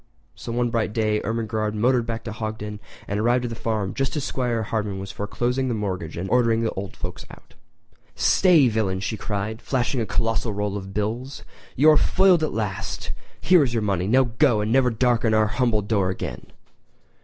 So 0.33 0.51
one 0.51 0.71
bright 0.71 0.93
day 0.93 1.21
Ermengarde 1.23 1.75
motored 1.77 2.07
back 2.07 2.23
to 2.23 2.31
Hogton 2.31 2.79
and 3.07 3.19
arrived 3.19 3.45
at 3.45 3.49
the 3.49 3.55
farm 3.55 3.93
just 3.93 4.17
as 4.17 4.23
'Squire 4.23 4.63
Hardman 4.63 4.97
was 4.97 5.11
foreclosing 5.11 5.67
the 5.67 5.75
mortgage 5.75 6.17
and 6.17 6.27
ordering 6.31 6.63
the 6.63 6.71
old 6.71 6.95
folks 6.95 7.23
out. 7.29 7.53
"Stay, 8.15 8.67
villain!" 8.67 8.99
she 8.99 9.15
cried, 9.15 9.61
flashing 9.61 10.01
a 10.01 10.07
colossal 10.07 10.53
roll 10.53 10.75
of 10.75 10.91
bills. 10.91 11.43
"You 11.75 11.91
are 11.91 11.97
foiled 11.97 12.41
at 12.41 12.51
last! 12.51 13.11
Here 13.39 13.61
is 13.63 13.75
your 13.75 13.83
money—now 13.83 14.23
go, 14.39 14.59
and 14.59 14.71
never 14.71 14.89
darken 14.89 15.35
our 15.35 15.45
humble 15.45 15.83
door 15.83 16.09
again!" 16.09 16.47